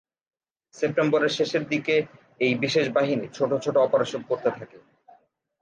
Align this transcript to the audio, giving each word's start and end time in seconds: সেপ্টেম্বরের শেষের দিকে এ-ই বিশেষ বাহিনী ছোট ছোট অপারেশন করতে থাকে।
সেপ্টেম্বরের 0.75 1.35
শেষের 1.37 1.63
দিকে 1.67 1.95
এ-ই 2.41 2.55
বিশেষ 2.63 2.85
বাহিনী 2.89 3.25
ছোট 3.33 3.51
ছোট 3.63 3.75
অপারেশন 3.77 4.21
করতে 4.29 4.49
থাকে। 4.57 4.77